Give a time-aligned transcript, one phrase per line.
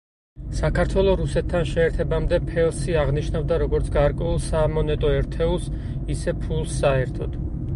[0.59, 5.69] საქართველო რუსეთთან შეერთებამდე ფელსი აღნიშნავდა როგორც გარკვეულ სამონეტო ერთეულს,
[6.17, 7.39] ისე ფულს საერთოდ.